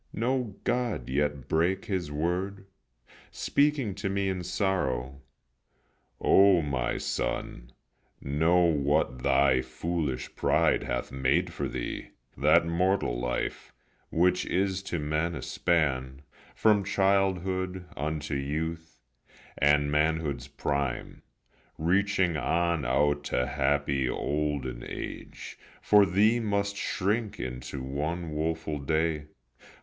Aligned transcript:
No 0.15 0.55
god 0.63 1.09
yet 1.09 1.47
brake 1.47 1.85
his 1.85 2.11
word. 2.11 2.65
Speaking 3.29 3.93
to 3.93 4.09
me 4.09 4.29
in 4.29 4.43
sorrow: 4.43 5.21
"O 6.19 6.63
my 6.63 6.97
son, 6.97 7.71
Know 8.19 8.61
what 8.63 9.21
thy 9.21 9.61
foolish 9.61 10.35
pride 10.35 10.81
hath 10.81 11.11
made 11.11 11.53
for 11.53 11.67
thee. 11.67 12.09
That 12.35 12.65
mortal 12.65 13.19
life 13.19 13.73
which 14.09 14.43
is 14.47 14.81
to 14.89 14.97
men 14.97 15.35
a 15.35 15.41
span, 15.43 16.23
From 16.55 16.83
childhood 16.83 17.85
unto 17.95 18.33
youth, 18.33 19.03
and 19.59 19.91
manhood's 19.91 20.47
prime, 20.47 21.21
Reaching 21.77 22.37
on 22.37 22.85
out 22.85 23.23
to 23.25 23.45
happy 23.45 24.09
olden 24.09 24.83
age, 24.83 25.59
For 25.79 26.07
thee 26.07 26.39
must 26.39 26.75
shrink 26.75 27.39
into 27.39 27.83
one 27.83 28.31
woeful 28.31 28.79
day. 28.79 29.25